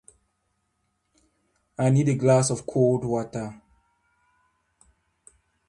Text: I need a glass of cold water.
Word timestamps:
I 1.77 1.91
need 1.91 2.09
a 2.09 2.15
glass 2.15 2.49
of 2.49 2.65
cold 2.65 3.05
water. 3.05 3.61